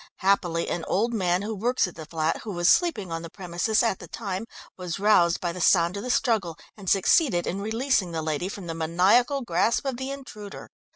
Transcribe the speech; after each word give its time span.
Happily 0.15 0.67
an 0.67 0.83
old 0.87 1.13
man 1.13 1.43
who 1.43 1.53
works 1.53 1.87
at 1.87 1.93
the 1.93 2.07
flat, 2.07 2.37
who 2.37 2.51
was 2.51 2.67
sleeping 2.67 3.11
on 3.11 3.21
the 3.21 3.29
premises 3.29 3.83
at 3.83 3.99
the 3.99 4.07
time, 4.07 4.45
was 4.75 4.97
roused 4.97 5.39
by 5.39 5.51
the 5.51 5.61
sound 5.61 5.95
of 5.95 6.01
the 6.01 6.09
struggle, 6.09 6.57
and 6.75 6.89
succeeded 6.89 7.45
in 7.45 7.61
releasing 7.61 8.11
the 8.11 8.23
lady 8.23 8.49
from 8.49 8.65
the 8.65 8.73
maniacal 8.73 9.43
grasp 9.43 9.85
of 9.85 9.97
the 9.97 10.09
intruder. 10.09 10.71